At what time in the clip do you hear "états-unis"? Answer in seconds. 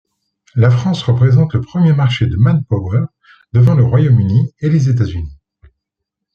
4.89-5.37